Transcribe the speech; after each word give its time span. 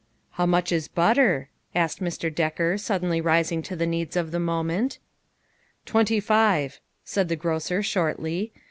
"How 0.41 0.47
much 0.47 0.71
is 0.71 0.87
butter?" 0.87 1.49
asked 1.75 2.01
Mr. 2.01 2.33
Decker, 2.33 2.79
suddenly 2.79 3.21
rising 3.21 3.61
to 3.61 3.75
the 3.75 3.85
needs 3.85 4.15
of 4.15 4.31
the 4.31 4.39
moment. 4.39 4.97
"Twenty 5.85 6.19
five," 6.19 6.79
said 7.03 7.29
the 7.29 7.35
grocer, 7.35 7.83
shortly. 7.83 8.51